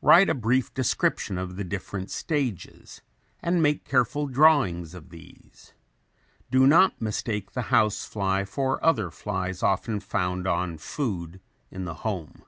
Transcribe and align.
Write 0.00 0.28
a 0.28 0.34
brief 0.34 0.74
description 0.74 1.38
of 1.38 1.54
the 1.54 1.62
different 1.62 2.10
stages 2.10 3.00
and 3.38 3.62
make 3.62 3.84
careful 3.84 4.26
drawings 4.26 4.92
of 4.92 5.10
these. 5.10 5.72
Do 6.50 6.66
not 6.66 7.00
mistake 7.00 7.52
the 7.52 7.62
house 7.70 8.04
fly 8.04 8.44
for 8.44 8.84
other 8.84 9.08
flies 9.12 9.62
often 9.62 10.00
found 10.00 10.48
on 10.48 10.78
food 10.78 11.40
in 11.70 11.84
the 11.84 11.94
home. 12.02 12.42